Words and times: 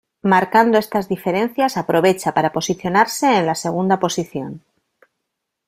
Marcando 0.33 0.75
estas 0.85 1.05
diferencias, 1.13 1.77
aprovecha 1.81 2.29
para 2.37 2.51
posicionarse 2.57 3.27
en 3.39 3.45
la 3.45 3.53
segunda 3.53 3.99
posición. 3.99 4.51